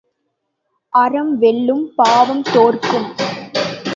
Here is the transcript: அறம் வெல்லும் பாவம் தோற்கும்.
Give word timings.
அறம் 0.93 1.37
வெல்லும் 1.37 1.83
பாவம் 1.95 2.41
தோற்கும். 2.53 3.07